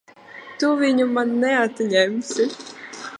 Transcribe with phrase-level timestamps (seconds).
[0.61, 2.49] Tu viņu man neatņemsi!